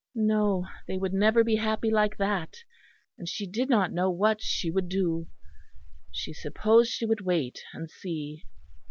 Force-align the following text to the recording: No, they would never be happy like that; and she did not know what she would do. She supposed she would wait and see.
No, 0.15 0.65
they 0.87 0.97
would 0.97 1.13
never 1.13 1.43
be 1.43 1.57
happy 1.57 1.91
like 1.91 2.17
that; 2.17 2.63
and 3.19 3.29
she 3.29 3.45
did 3.45 3.69
not 3.69 3.91
know 3.91 4.09
what 4.09 4.41
she 4.41 4.71
would 4.71 4.89
do. 4.89 5.27
She 6.09 6.33
supposed 6.33 6.89
she 6.89 7.05
would 7.05 7.21
wait 7.21 7.59
and 7.71 7.87
see. 7.87 8.43